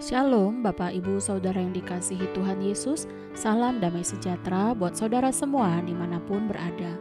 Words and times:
Shalom 0.00 0.64
Bapak 0.64 0.96
Ibu 0.96 1.20
Saudara 1.20 1.60
yang 1.60 1.76
dikasihi 1.76 2.32
Tuhan 2.32 2.64
Yesus. 2.64 3.04
Salam 3.36 3.84
damai 3.84 4.00
sejahtera 4.00 4.72
buat 4.72 4.96
saudara 4.96 5.28
semua 5.28 5.76
di 5.84 5.92
mana 5.92 6.16
pun 6.24 6.48
berada. 6.48 6.96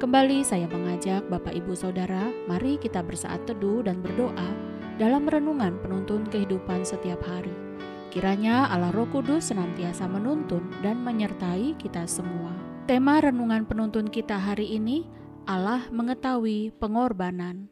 Kembali 0.00 0.40
saya 0.40 0.64
mengajak 0.64 1.28
Bapak 1.28 1.52
Ibu 1.52 1.76
Saudara 1.76 2.32
Mari 2.48 2.80
kita 2.80 3.04
bersaat 3.04 3.44
teduh 3.44 3.84
dan 3.84 4.00
berdoa 4.00 4.48
Dalam 4.96 5.28
renungan 5.28 5.76
penuntun 5.84 6.24
kehidupan 6.24 6.88
setiap 6.88 7.20
hari. 7.20 7.52
Kiranya 8.08 8.72
Allah 8.72 8.96
Roh 8.96 9.12
Kudus 9.12 9.52
senantiasa 9.52 10.08
menuntun 10.08 10.72
dan 10.80 11.04
menyertai 11.04 11.76
kita 11.76 12.08
semua. 12.08 12.56
Tema 12.88 13.20
renungan 13.20 13.68
penuntun 13.68 14.08
kita 14.08 14.40
hari 14.40 14.72
ini 14.72 15.04
Allah 15.44 15.84
mengetahui 15.92 16.72
pengorbanan 16.80 17.68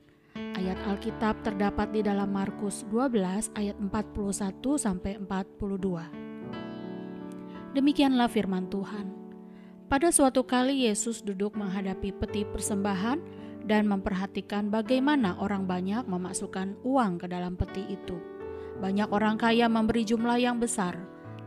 Ayat 0.56 0.80
Alkitab 0.88 1.44
terdapat 1.44 1.92
di 1.92 2.00
dalam 2.00 2.32
Markus 2.32 2.88
12 2.88 3.52
ayat 3.60 3.76
41 3.76 4.56
sampai 4.80 5.20
42. 5.20 7.76
Demikianlah 7.76 8.24
firman 8.24 8.64
Tuhan. 8.72 9.12
Pada 9.92 10.08
suatu 10.08 10.48
kali 10.48 10.88
Yesus 10.88 11.20
duduk 11.20 11.60
menghadapi 11.60 12.08
peti 12.16 12.48
persembahan 12.48 13.20
dan 13.68 13.84
memperhatikan 13.84 14.72
bagaimana 14.72 15.36
orang 15.44 15.68
banyak 15.68 16.08
memasukkan 16.08 16.80
uang 16.88 17.20
ke 17.20 17.28
dalam 17.28 17.60
peti 17.60 17.92
itu. 17.92 18.16
Banyak 18.80 19.12
orang 19.12 19.36
kaya 19.36 19.68
memberi 19.68 20.08
jumlah 20.08 20.40
yang 20.40 20.56
besar. 20.56 20.96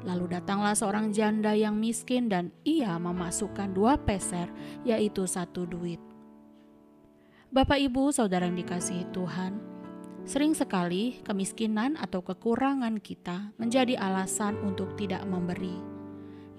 Lalu 0.05 0.37
datanglah 0.37 0.77
seorang 0.77 1.09
janda 1.09 1.57
yang 1.57 1.81
miskin 1.81 2.29
dan 2.29 2.53
ia 2.61 2.93
memasukkan 3.01 3.73
dua 3.73 3.97
peser, 3.97 4.53
yaitu 4.85 5.25
satu 5.25 5.65
duit. 5.65 5.97
Bapak, 7.49 7.81
ibu, 7.81 8.13
saudara 8.13 8.45
yang 8.45 8.61
dikasihi 8.61 9.09
Tuhan, 9.09 9.57
sering 10.21 10.53
sekali 10.53 11.17
kemiskinan 11.25 11.97
atau 11.97 12.21
kekurangan 12.21 13.01
kita 13.01 13.57
menjadi 13.57 13.97
alasan 13.97 14.53
untuk 14.61 14.93
tidak 15.01 15.25
memberi. 15.25 15.73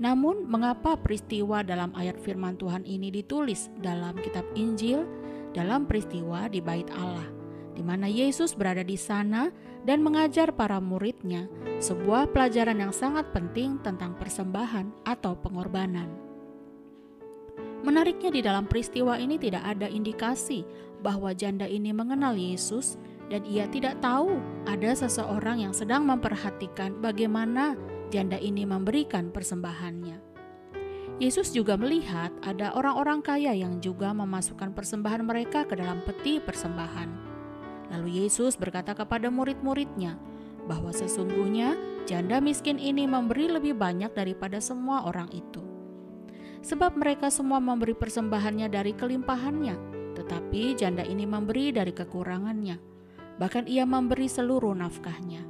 Namun, 0.02 0.50
mengapa 0.50 0.98
peristiwa 0.98 1.62
dalam 1.62 1.94
ayat 1.94 2.18
Firman 2.18 2.58
Tuhan 2.58 2.83
ini 2.83 3.14
ditulis 3.14 3.70
dalam 3.78 4.18
Kitab 4.18 4.42
Injil, 4.58 5.06
dalam 5.55 5.86
peristiwa 5.86 6.50
di 6.50 6.58
Bait 6.58 6.91
Allah, 6.91 7.30
di 7.78 7.86
mana 7.86 8.11
Yesus 8.11 8.58
berada 8.58 8.83
di 8.83 8.98
sana 8.98 9.46
dan 9.86 10.02
mengajar 10.02 10.50
para 10.50 10.83
muridnya 10.83 11.46
sebuah 11.78 12.34
pelajaran 12.34 12.83
yang 12.83 12.91
sangat 12.91 13.30
penting 13.30 13.78
tentang 13.86 14.18
persembahan 14.18 14.91
atau 15.06 15.38
pengorbanan? 15.38 16.30
Menariknya 17.81 18.28
di 18.28 18.45
dalam 18.45 18.69
peristiwa 18.69 19.17
ini 19.17 19.41
tidak 19.41 19.64
ada 19.64 19.89
indikasi 19.89 20.69
bahwa 21.00 21.33
janda 21.33 21.64
ini 21.64 21.97
mengenal 21.97 22.36
Yesus 22.36 23.00
dan 23.33 23.41
ia 23.48 23.64
tidak 23.73 24.05
tahu 24.05 24.36
ada 24.69 24.92
seseorang 24.92 25.64
yang 25.64 25.73
sedang 25.73 26.05
memperhatikan 26.05 27.01
bagaimana 27.01 27.73
janda 28.12 28.36
ini 28.36 28.69
memberikan 28.69 29.33
persembahannya. 29.33 30.20
Yesus 31.20 31.56
juga 31.56 31.77
melihat 31.81 32.33
ada 32.45 32.73
orang-orang 32.77 33.25
kaya 33.25 33.56
yang 33.56 33.81
juga 33.81 34.12
memasukkan 34.12 34.77
persembahan 34.77 35.25
mereka 35.25 35.64
ke 35.64 35.77
dalam 35.77 36.05
peti 36.05 36.36
persembahan. 36.36 37.08
Lalu 37.97 38.25
Yesus 38.25 38.61
berkata 38.61 38.92
kepada 38.92 39.33
murid-muridnya 39.33 40.20
bahwa 40.69 40.92
sesungguhnya 40.92 41.77
janda 42.05 42.45
miskin 42.45 42.77
ini 42.77 43.08
memberi 43.08 43.48
lebih 43.48 43.73
banyak 43.73 44.12
daripada 44.12 44.61
semua 44.61 45.08
orang 45.08 45.33
itu 45.33 45.69
sebab 46.61 46.97
mereka 46.97 47.33
semua 47.33 47.58
memberi 47.58 47.97
persembahannya 47.97 48.69
dari 48.69 48.92
kelimpahannya, 48.92 49.77
tetapi 50.16 50.77
janda 50.77 51.05
ini 51.05 51.25
memberi 51.25 51.72
dari 51.72 51.92
kekurangannya. 51.92 52.77
Bahkan 53.41 53.64
ia 53.67 53.89
memberi 53.89 54.28
seluruh 54.28 54.77
nafkahnya. 54.77 55.48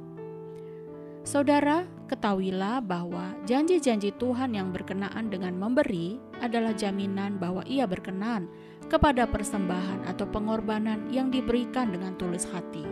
Saudara, 1.21 1.85
ketahuilah 2.09 2.81
bahwa 2.81 3.37
janji-janji 3.45 4.09
Tuhan 4.17 4.57
yang 4.57 4.73
berkenaan 4.73 5.29
dengan 5.29 5.53
memberi 5.53 6.17
adalah 6.41 6.73
jaminan 6.73 7.37
bahwa 7.37 7.61
ia 7.69 7.85
berkenan 7.85 8.49
kepada 8.89 9.29
persembahan 9.29 10.09
atau 10.09 10.25
pengorbanan 10.25 11.13
yang 11.13 11.29
diberikan 11.29 11.93
dengan 11.93 12.17
tulus 12.17 12.49
hati. 12.49 12.83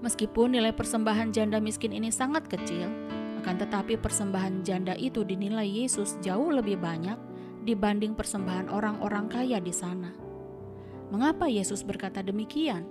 Meskipun 0.00 0.56
nilai 0.56 0.72
persembahan 0.72 1.34
janda 1.34 1.60
miskin 1.60 1.92
ini 1.92 2.08
sangat 2.08 2.48
kecil, 2.48 2.88
akan 3.46 3.62
tetapi 3.62 3.94
persembahan 4.02 4.66
janda 4.66 4.98
itu 4.98 5.22
dinilai 5.22 5.70
Yesus 5.70 6.18
jauh 6.18 6.50
lebih 6.50 6.82
banyak 6.82 7.14
dibanding 7.62 8.18
persembahan 8.18 8.66
orang-orang 8.66 9.30
kaya 9.30 9.62
di 9.62 9.70
sana. 9.70 10.10
Mengapa 11.14 11.46
Yesus 11.46 11.86
berkata 11.86 12.26
demikian? 12.26 12.82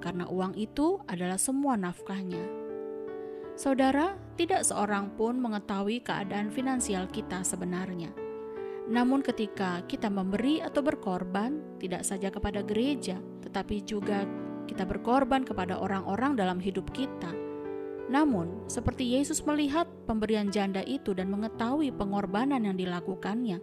Karena 0.00 0.24
uang 0.24 0.56
itu 0.56 0.96
adalah 1.04 1.36
semua 1.36 1.76
nafkahnya. 1.76 2.40
Saudara, 3.60 4.16
tidak 4.40 4.64
seorang 4.64 5.12
pun 5.20 5.36
mengetahui 5.36 6.00
keadaan 6.00 6.48
finansial 6.48 7.04
kita 7.12 7.44
sebenarnya. 7.44 8.08
Namun, 8.88 9.20
ketika 9.20 9.84
kita 9.84 10.08
memberi 10.08 10.64
atau 10.64 10.80
berkorban, 10.80 11.76
tidak 11.76 12.08
saja 12.08 12.32
kepada 12.32 12.64
gereja, 12.64 13.20
tetapi 13.44 13.84
juga 13.84 14.24
kita 14.64 14.88
berkorban 14.88 15.44
kepada 15.44 15.76
orang-orang 15.76 16.40
dalam 16.40 16.56
hidup 16.56 16.88
kita 16.96 17.49
namun, 18.10 18.66
seperti 18.66 19.14
Yesus 19.14 19.46
melihat 19.46 19.86
pemberian 20.10 20.50
janda 20.50 20.82
itu 20.82 21.14
dan 21.14 21.30
mengetahui 21.30 21.94
pengorbanan 21.94 22.66
yang 22.66 22.74
dilakukannya, 22.74 23.62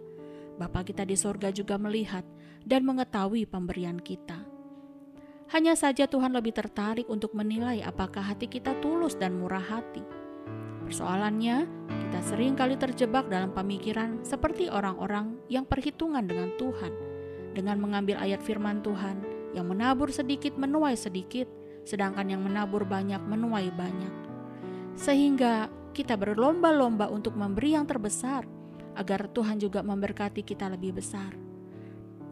Bapa 0.56 0.88
kita 0.88 1.04
di 1.04 1.20
sorga 1.20 1.52
juga 1.52 1.76
melihat 1.76 2.24
dan 2.64 2.88
mengetahui 2.88 3.44
pemberian 3.44 4.00
kita. 4.00 4.40
Hanya 5.52 5.76
saja 5.76 6.08
Tuhan 6.08 6.32
lebih 6.32 6.56
tertarik 6.56 7.12
untuk 7.12 7.36
menilai 7.36 7.84
apakah 7.84 8.24
hati 8.24 8.48
kita 8.48 8.72
tulus 8.80 9.20
dan 9.20 9.36
murah 9.36 9.62
hati. 9.62 10.00
Persoalannya, 10.88 11.68
kita 12.08 12.20
sering 12.24 12.56
kali 12.56 12.80
terjebak 12.80 13.28
dalam 13.28 13.52
pemikiran 13.52 14.24
seperti 14.24 14.72
orang-orang 14.72 15.36
yang 15.52 15.68
perhitungan 15.68 16.24
dengan 16.24 16.56
Tuhan, 16.56 16.92
dengan 17.52 17.76
mengambil 17.84 18.16
ayat 18.16 18.40
firman 18.40 18.80
Tuhan 18.80 19.20
yang 19.52 19.68
menabur 19.68 20.08
sedikit 20.08 20.56
menuai 20.56 20.96
sedikit, 20.96 21.48
sedangkan 21.84 22.32
yang 22.32 22.40
menabur 22.40 22.88
banyak 22.88 23.20
menuai 23.20 23.68
banyak 23.72 24.27
sehingga 24.98 25.70
kita 25.94 26.18
berlomba-lomba 26.18 27.06
untuk 27.06 27.38
memberi 27.38 27.78
yang 27.78 27.86
terbesar 27.86 28.42
agar 28.98 29.30
Tuhan 29.30 29.62
juga 29.62 29.86
memberkati 29.86 30.42
kita 30.42 30.66
lebih 30.66 30.98
besar. 30.98 31.38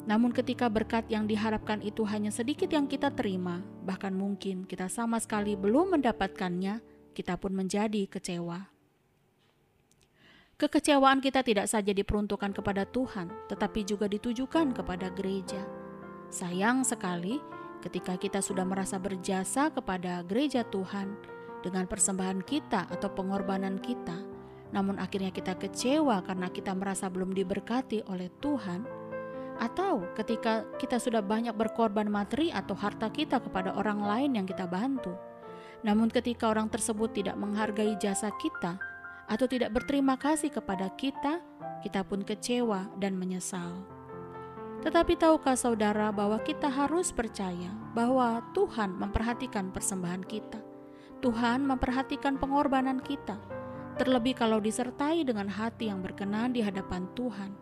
Namun, 0.06 0.34
ketika 0.34 0.66
berkat 0.70 1.06
yang 1.10 1.26
diharapkan 1.26 1.82
itu 1.82 2.02
hanya 2.06 2.30
sedikit 2.30 2.70
yang 2.70 2.90
kita 2.90 3.10
terima, 3.14 3.62
bahkan 3.86 4.14
mungkin 4.14 4.66
kita 4.66 4.86
sama 4.90 5.18
sekali 5.22 5.54
belum 5.54 5.98
mendapatkannya, 5.98 6.82
kita 7.14 7.38
pun 7.38 7.54
menjadi 7.54 8.06
kecewa. 8.06 8.70
Kekecewaan 10.56 11.20
kita 11.20 11.42
tidak 11.42 11.66
saja 11.66 11.90
diperuntukkan 11.90 12.54
kepada 12.54 12.86
Tuhan, 12.86 13.28
tetapi 13.50 13.82
juga 13.82 14.06
ditujukan 14.06 14.72
kepada 14.74 15.10
gereja. 15.10 15.62
Sayang 16.30 16.86
sekali, 16.86 17.42
ketika 17.82 18.14
kita 18.14 18.38
sudah 18.38 18.62
merasa 18.62 18.96
berjasa 18.96 19.68
kepada 19.74 20.22
gereja 20.24 20.64
Tuhan, 20.64 21.35
dengan 21.64 21.88
persembahan 21.88 22.44
kita 22.44 22.90
atau 22.90 23.08
pengorbanan 23.12 23.80
kita, 23.80 24.16
namun 24.74 24.98
akhirnya 24.98 25.30
kita 25.30 25.54
kecewa 25.56 26.20
karena 26.26 26.50
kita 26.50 26.74
merasa 26.74 27.06
belum 27.06 27.32
diberkati 27.32 28.04
oleh 28.10 28.28
Tuhan, 28.42 28.82
atau 29.56 30.04
ketika 30.12 30.68
kita 30.76 31.00
sudah 31.00 31.24
banyak 31.24 31.56
berkorban 31.56 32.08
materi 32.12 32.52
atau 32.52 32.76
harta 32.76 33.08
kita 33.08 33.40
kepada 33.40 33.72
orang 33.72 34.04
lain 34.04 34.30
yang 34.36 34.46
kita 34.48 34.68
bantu, 34.68 35.16
namun 35.80 36.12
ketika 36.12 36.50
orang 36.50 36.68
tersebut 36.68 37.14
tidak 37.16 37.36
menghargai 37.40 37.96
jasa 37.96 38.28
kita 38.36 38.76
atau 39.26 39.46
tidak 39.48 39.72
berterima 39.72 40.18
kasih 40.18 40.52
kepada 40.52 40.92
kita, 40.94 41.40
kita 41.80 42.02
pun 42.02 42.26
kecewa 42.26 42.90
dan 43.00 43.14
menyesal. 43.14 43.86
Tetapi 44.84 45.18
tahukah 45.18 45.56
saudara 45.58 46.12
bahwa 46.14 46.38
kita 46.42 46.70
harus 46.70 47.10
percaya 47.10 47.72
bahwa 47.96 48.44
Tuhan 48.52 48.94
memperhatikan 48.94 49.72
persembahan 49.72 50.22
kita? 50.22 50.65
Tuhan 51.24 51.64
memperhatikan 51.64 52.36
pengorbanan 52.36 53.00
kita, 53.00 53.40
terlebih 53.96 54.36
kalau 54.36 54.60
disertai 54.60 55.24
dengan 55.24 55.48
hati 55.48 55.88
yang 55.88 56.04
berkenan 56.04 56.52
di 56.52 56.60
hadapan 56.60 57.08
Tuhan. 57.16 57.56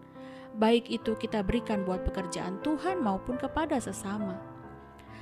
Baik 0.58 0.90
itu 0.90 1.14
kita 1.14 1.42
berikan 1.46 1.86
buat 1.86 2.02
pekerjaan 2.02 2.58
Tuhan 2.66 2.98
maupun 2.98 3.38
kepada 3.38 3.78
sesama. 3.78 4.38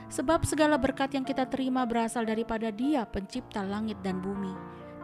Sebab 0.09 0.45
segala 0.45 0.77
berkat 0.77 1.13
yang 1.17 1.25
kita 1.25 1.49
terima 1.49 1.85
berasal 1.89 2.25
daripada 2.25 2.69
Dia, 2.69 3.05
Pencipta 3.09 3.65
langit 3.65 4.01
dan 4.05 4.21
bumi, 4.21 4.53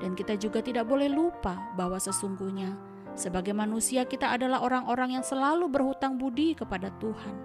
dan 0.01 0.17
kita 0.17 0.37
juga 0.37 0.65
tidak 0.65 0.89
boleh 0.89 1.09
lupa 1.09 1.57
bahwa 1.77 2.01
sesungguhnya 2.01 2.77
sebagai 3.13 3.53
manusia 3.53 4.05
kita 4.09 4.37
adalah 4.37 4.65
orang-orang 4.65 5.21
yang 5.21 5.25
selalu 5.25 5.69
berhutang 5.69 6.17
budi 6.17 6.57
kepada 6.57 6.93
Tuhan. 6.97 7.37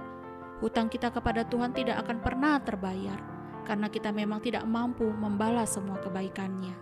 Hutang 0.63 0.87
kita 0.87 1.11
kepada 1.11 1.43
Tuhan 1.43 1.75
tidak 1.75 2.03
akan 2.07 2.23
pernah 2.23 2.55
terbayar 2.63 3.32
karena 3.63 3.87
kita 3.87 4.11
memang 4.11 4.43
tidak 4.43 4.67
mampu 4.67 5.07
membalas 5.07 5.75
semua 5.75 5.99
kebaikannya. 5.99 6.75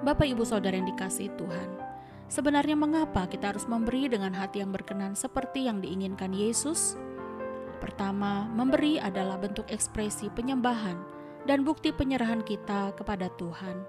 Bapak, 0.00 0.26
ibu, 0.32 0.44
saudara 0.48 0.80
yang 0.80 0.88
dikasih 0.88 1.28
Tuhan, 1.36 1.68
sebenarnya 2.32 2.72
mengapa 2.72 3.28
kita 3.28 3.52
harus 3.52 3.68
memberi 3.68 4.08
dengan 4.08 4.32
hati 4.32 4.64
yang 4.64 4.72
berkenan 4.72 5.12
seperti 5.12 5.68
yang 5.68 5.84
diinginkan 5.84 6.32
Yesus? 6.32 6.96
Pertama, 7.84 8.48
memberi 8.48 8.96
adalah 9.00 9.36
bentuk 9.36 9.68
ekspresi 9.68 10.32
penyembahan 10.32 10.96
dan 11.44 11.64
bukti 11.64 11.92
penyerahan 11.92 12.44
kita 12.44 12.92
kepada 12.96 13.32
Tuhan. 13.36 13.84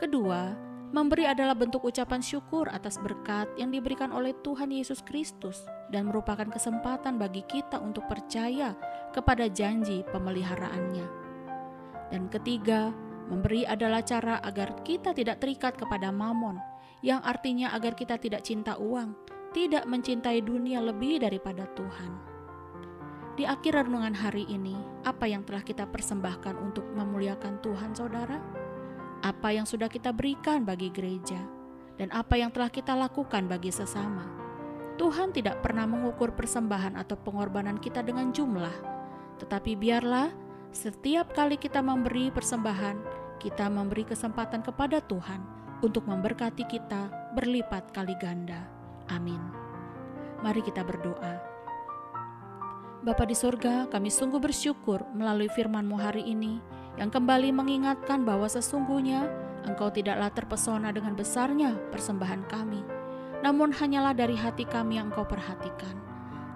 Kedua, 0.00 0.69
memberi 0.90 1.26
adalah 1.26 1.54
bentuk 1.54 1.86
ucapan 1.86 2.18
syukur 2.18 2.66
atas 2.70 2.98
berkat 2.98 3.46
yang 3.54 3.70
diberikan 3.70 4.10
oleh 4.10 4.34
Tuhan 4.42 4.74
Yesus 4.74 5.02
Kristus 5.06 5.62
dan 5.94 6.10
merupakan 6.10 6.46
kesempatan 6.50 7.18
bagi 7.18 7.46
kita 7.46 7.78
untuk 7.78 8.10
percaya 8.10 8.74
kepada 9.14 9.46
janji 9.46 10.02
pemeliharaannya. 10.10 11.06
Dan 12.10 12.26
ketiga, 12.26 12.90
memberi 13.30 13.62
adalah 13.62 14.02
cara 14.02 14.42
agar 14.42 14.82
kita 14.82 15.14
tidak 15.14 15.38
terikat 15.38 15.78
kepada 15.78 16.10
mamon, 16.10 16.58
yang 17.06 17.22
artinya 17.22 17.70
agar 17.70 17.94
kita 17.94 18.18
tidak 18.18 18.42
cinta 18.42 18.74
uang, 18.74 19.14
tidak 19.54 19.86
mencintai 19.86 20.42
dunia 20.42 20.82
lebih 20.82 21.22
daripada 21.22 21.70
Tuhan. 21.78 22.12
Di 23.38 23.46
akhir 23.46 23.86
renungan 23.86 24.12
hari 24.12 24.42
ini, 24.50 24.74
apa 25.06 25.30
yang 25.30 25.46
telah 25.46 25.62
kita 25.62 25.86
persembahkan 25.86 26.58
untuk 26.60 26.84
memuliakan 26.92 27.62
Tuhan, 27.62 27.94
saudara? 27.94 28.59
Apa 29.20 29.52
yang 29.52 29.68
sudah 29.68 29.92
kita 29.92 30.16
berikan 30.16 30.64
bagi 30.64 30.88
gereja, 30.88 31.36
dan 32.00 32.08
apa 32.08 32.40
yang 32.40 32.48
telah 32.48 32.72
kita 32.72 32.96
lakukan 32.96 33.44
bagi 33.44 33.68
sesama? 33.68 34.24
Tuhan 34.96 35.36
tidak 35.36 35.60
pernah 35.60 35.84
mengukur 35.84 36.32
persembahan 36.32 36.96
atau 36.96 37.20
pengorbanan 37.20 37.76
kita 37.76 38.00
dengan 38.00 38.32
jumlah, 38.32 38.72
tetapi 39.36 39.76
biarlah 39.76 40.32
setiap 40.72 41.36
kali 41.36 41.60
kita 41.60 41.84
memberi 41.84 42.32
persembahan, 42.32 42.96
kita 43.36 43.68
memberi 43.68 44.08
kesempatan 44.08 44.64
kepada 44.64 45.04
Tuhan 45.04 45.44
untuk 45.84 46.08
memberkati 46.08 46.64
kita 46.64 47.32
berlipat 47.36 47.92
kali 47.92 48.16
ganda. 48.16 48.64
Amin. 49.12 49.40
Mari 50.40 50.64
kita 50.64 50.80
berdoa. 50.80 51.40
Bapa 53.00 53.24
di 53.24 53.36
sorga, 53.36 53.84
kami 53.88 54.08
sungguh 54.08 54.40
bersyukur 54.40 55.04
melalui 55.12 55.48
firman-Mu 55.52 55.96
hari 55.96 56.24
ini 56.24 56.79
yang 56.98 57.12
kembali 57.12 57.54
mengingatkan 57.54 58.26
bahwa 58.26 58.50
sesungguhnya 58.50 59.28
Engkau 59.60 59.92
tidaklah 59.92 60.32
terpesona 60.32 60.88
dengan 60.88 61.12
besarnya 61.12 61.76
persembahan 61.92 62.48
kami, 62.48 62.80
namun 63.44 63.76
hanyalah 63.76 64.16
dari 64.16 64.32
hati 64.32 64.64
kami 64.64 64.96
yang 64.96 65.12
Engkau 65.12 65.28
perhatikan. 65.28 65.92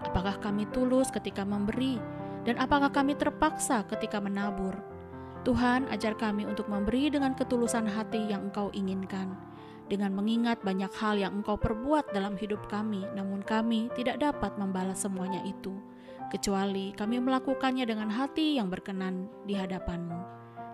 Apakah 0.08 0.40
kami 0.40 0.64
tulus 0.72 1.12
ketika 1.12 1.44
memberi, 1.44 2.00
dan 2.48 2.56
apakah 2.56 2.88
kami 2.88 3.12
terpaksa 3.12 3.84
ketika 3.92 4.18
menabur? 4.24 4.72
Tuhan, 5.44 5.84
ajar 5.92 6.16
kami 6.16 6.48
untuk 6.48 6.72
memberi 6.72 7.12
dengan 7.12 7.36
ketulusan 7.36 7.84
hati 7.84 8.32
yang 8.32 8.48
Engkau 8.48 8.72
inginkan, 8.72 9.36
dengan 9.92 10.16
mengingat 10.16 10.64
banyak 10.64 10.92
hal 10.96 11.20
yang 11.20 11.44
Engkau 11.44 11.60
perbuat 11.60 12.16
dalam 12.16 12.40
hidup 12.40 12.64
kami, 12.72 13.04
namun 13.12 13.44
kami 13.44 13.92
tidak 13.92 14.16
dapat 14.16 14.56
membalas 14.56 15.04
semuanya 15.04 15.44
itu 15.44 15.76
kecuali 16.30 16.94
kami 16.96 17.20
melakukannya 17.20 17.84
dengan 17.88 18.08
hati 18.08 18.56
yang 18.56 18.68
berkenan 18.68 19.28
di 19.48 19.56
hadapan-Mu. 19.56 20.20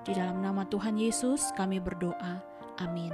Di 0.06 0.17
dalam 0.17 0.41
nama 0.41 0.64
Tuhan 0.67 0.97
Yesus 0.97 1.52
kami 1.55 1.79
berdoa. 1.79 2.41
Amin. 2.81 3.12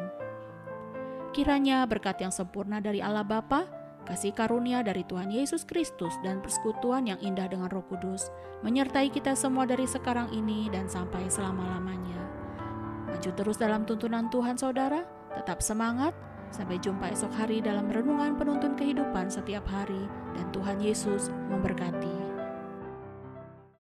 Kiranya 1.34 1.84
berkat 1.84 2.22
yang 2.22 2.32
sempurna 2.32 2.80
dari 2.80 3.04
Allah 3.04 3.26
Bapa, 3.26 3.68
kasih 4.06 4.32
karunia 4.32 4.80
dari 4.80 5.04
Tuhan 5.04 5.28
Yesus 5.28 5.66
Kristus 5.66 6.14
dan 6.24 6.40
persekutuan 6.40 7.04
yang 7.10 7.20
indah 7.20 7.50
dengan 7.50 7.68
Roh 7.68 7.84
Kudus 7.84 8.30
menyertai 8.64 9.12
kita 9.12 9.36
semua 9.36 9.68
dari 9.68 9.84
sekarang 9.84 10.32
ini 10.32 10.72
dan 10.72 10.88
sampai 10.88 11.28
selama-lamanya. 11.28 12.16
Maju 13.12 13.30
terus 13.36 13.60
dalam 13.60 13.84
tuntunan 13.84 14.32
Tuhan 14.32 14.56
saudara, 14.56 15.04
tetap 15.36 15.60
semangat, 15.60 16.16
sampai 16.48 16.80
jumpa 16.80 17.12
esok 17.12 17.32
hari 17.36 17.60
dalam 17.60 17.92
renungan 17.92 18.38
penuntun 18.40 18.72
kehidupan 18.78 19.28
setiap 19.28 19.66
hari 19.68 20.08
dan 20.32 20.48
Tuhan 20.56 20.80
Yesus 20.80 21.28
memberkati. 21.52 22.15